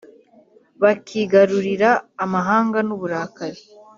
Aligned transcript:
bakigarurira 0.81 1.89
amahanga 2.23 2.77
n’uburakari, 2.87 3.61